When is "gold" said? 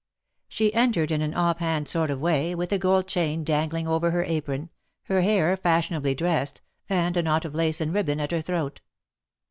2.79-3.05